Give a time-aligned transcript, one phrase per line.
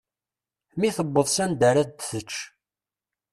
[0.79, 2.31] Mi tewweḍ s anda ra d-tečč.